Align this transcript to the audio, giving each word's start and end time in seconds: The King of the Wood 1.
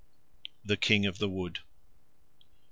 The 0.65 0.77
King 0.77 1.05
of 1.05 1.19
the 1.19 1.29
Wood 1.29 1.59
1. 1.59 1.65